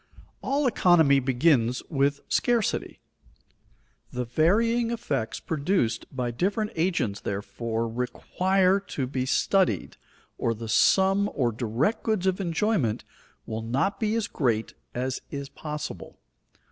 _All 0.41 0.65
economy 0.65 1.19
begins 1.19 1.83
with 1.87 2.21
scarcity. 2.27 3.01
The 4.11 4.25
varying 4.25 4.89
effects 4.89 5.39
produced 5.39 6.07
by 6.11 6.31
different 6.31 6.71
agents 6.75 7.21
therefore 7.21 7.87
require 7.87 8.79
to 8.79 9.05
be 9.05 9.27
studied 9.27 9.97
or 10.39 10.55
the 10.55 10.67
sum 10.69 11.29
or 11.35 11.51
direct 11.51 12.01
goods 12.01 12.25
of 12.25 12.41
enjoyment 12.41 13.03
will 13.45 13.61
not 13.61 13.99
be 13.99 14.15
as 14.15 14.25
great 14.27 14.73
as 14.95 15.21
is 15.29 15.49
possible. 15.49 16.17